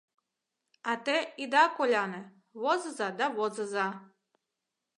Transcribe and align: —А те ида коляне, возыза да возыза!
—А 0.91 0.93
те 1.05 1.17
ида 1.43 1.63
коляне, 1.77 2.21
возыза 2.61 3.07
да 3.19 3.25
возыза! 3.37 3.87